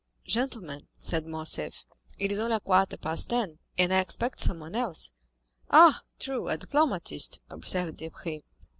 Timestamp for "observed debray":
7.51-8.41